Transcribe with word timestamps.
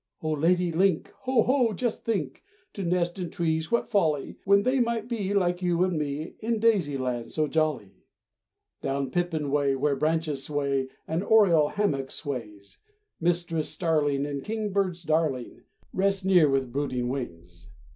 Oh, 0.23 0.31
Lady 0.31 0.71
link! 0.71 1.11
Ho, 1.25 1.43
ho! 1.43 1.73
just 1.73 2.03
think! 2.03 2.41
To 2.73 2.81
nest 2.83 3.19
in 3.19 3.29
trees 3.29 3.71
what 3.71 3.87
folly, 3.91 4.39
When 4.45 4.63
they 4.63 4.79
might 4.79 5.07
be, 5.07 5.31
Like 5.31 5.61
you 5.61 5.83
and 5.83 5.95
me, 5.95 6.33
In 6.39 6.57
Daisy 6.57 6.97
land 6.97 7.31
so 7.31 7.45
jolly! 7.47 8.07
Down 8.81 9.11
Pipin 9.11 9.51
way 9.51 9.75
Where 9.75 9.95
branches 9.95 10.43
sway, 10.43 10.87
An 11.07 11.21
oriole 11.21 11.69
hammock 11.69 12.09
swings. 12.09 12.79
Mistress 13.19 13.69
starling 13.69 14.25
And 14.25 14.43
kingbird's 14.43 15.03
darling. 15.03 15.65
Rest 15.93 16.25
near 16.25 16.49
with 16.49 16.71
brooding 16.71 17.07
wings. 17.07 17.69